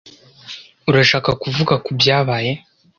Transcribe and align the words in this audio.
Urashaka 0.89 1.29
kuvuga 1.41 1.73
kubyabaye? 1.85 2.51